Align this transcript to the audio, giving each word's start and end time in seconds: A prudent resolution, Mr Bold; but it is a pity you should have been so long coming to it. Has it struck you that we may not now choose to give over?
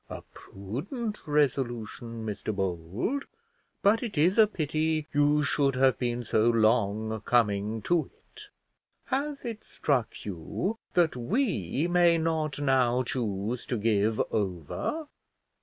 A 0.09 0.23
prudent 0.33 1.19
resolution, 1.27 2.25
Mr 2.25 2.55
Bold; 2.55 3.25
but 3.83 4.01
it 4.01 4.17
is 4.17 4.39
a 4.39 4.47
pity 4.47 5.05
you 5.13 5.43
should 5.43 5.75
have 5.75 5.99
been 5.99 6.23
so 6.23 6.49
long 6.49 7.21
coming 7.23 7.83
to 7.83 8.09
it. 8.33 8.49
Has 9.05 9.45
it 9.45 9.63
struck 9.63 10.25
you 10.25 10.79
that 10.95 11.15
we 11.15 11.85
may 11.87 12.17
not 12.17 12.57
now 12.59 13.03
choose 13.03 13.63
to 13.67 13.77
give 13.77 14.19
over? 14.33 15.07